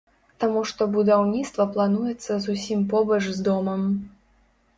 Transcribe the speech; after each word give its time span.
Таму 0.43 0.61
што 0.69 0.87
будаўніцтва 0.95 1.67
плануецца 1.75 2.33
зусім 2.47 2.81
побач 2.95 3.21
з 3.29 3.37
домам. 3.51 3.87